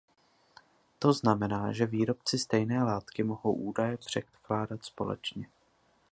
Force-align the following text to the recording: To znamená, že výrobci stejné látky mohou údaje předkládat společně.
To 0.99 1.13
znamená, 1.13 1.71
že 1.71 1.85
výrobci 1.85 2.39
stejné 2.39 2.83
látky 2.83 3.23
mohou 3.23 3.53
údaje 3.53 3.97
předkládat 3.97 4.85
společně. 4.85 5.47